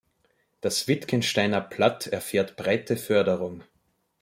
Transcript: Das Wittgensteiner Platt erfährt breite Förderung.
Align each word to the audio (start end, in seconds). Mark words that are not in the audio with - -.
Das 0.61 0.87
Wittgensteiner 0.87 1.61
Platt 1.61 2.07
erfährt 2.07 2.55
breite 2.57 2.97
Förderung. 2.97 3.63